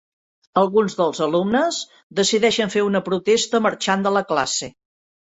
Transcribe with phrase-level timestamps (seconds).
[0.59, 1.77] Alguns dels alumnes
[2.19, 4.71] decideixen fer una protesta marxant de la classe.